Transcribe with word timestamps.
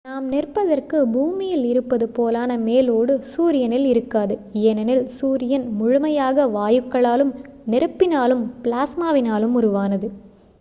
நாம் 0.05 0.27
நிற்பதற்கு 0.29 0.99
பூமியில் 1.07 1.65
இருப்பது 1.65 2.05
போலான 2.09 2.51
மேல் 2.59 2.87
ஓடு 2.89 3.15
சூரியனில் 3.23 3.85
இருக்காது 3.85 4.35
ஏனெனில் 4.61 5.03
சூரியன் 5.09 5.67
முழுமையாக 5.73 6.47
வாயுக்களாலும் 6.49 7.33
நெருப்பினாலும் 7.67 8.43
பிளாஸ்மாவினாலும் 8.63 9.53
உருவானது 9.53 10.09